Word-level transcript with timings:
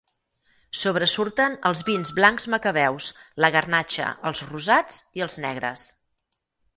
Sobresurten 0.83 1.57
els 1.69 1.83
vins 1.89 2.11
blancs 2.19 2.47
macabeus, 2.53 3.09
la 3.45 3.51
garnatxa, 3.57 4.07
els 4.31 4.41
rosats 4.53 4.97
i 5.21 5.25
els 5.27 5.37
negres. 5.45 5.85